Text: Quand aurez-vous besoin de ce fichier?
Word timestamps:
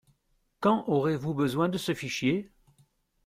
Quand 0.61 0.83
aurez-vous 0.87 1.35
besoin 1.35 1.69
de 1.69 1.77
ce 1.77 1.93
fichier? 1.93 2.51